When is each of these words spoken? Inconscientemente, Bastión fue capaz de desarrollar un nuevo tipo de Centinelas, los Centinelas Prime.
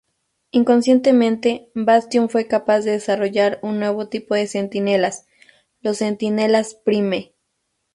Inconscientemente, 0.49 1.69
Bastión 1.75 2.27
fue 2.27 2.47
capaz 2.47 2.79
de 2.81 2.89
desarrollar 2.93 3.59
un 3.61 3.77
nuevo 3.77 4.07
tipo 4.09 4.33
de 4.33 4.47
Centinelas, 4.47 5.27
los 5.83 5.99
Centinelas 5.99 6.73
Prime. 6.73 7.35